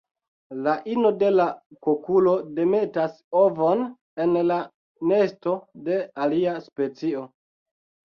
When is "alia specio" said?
6.25-7.23